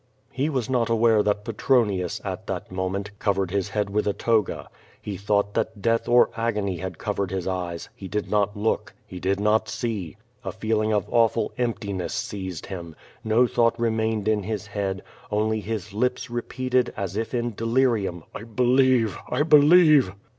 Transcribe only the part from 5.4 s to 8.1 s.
that death or agony had covered his eyes. He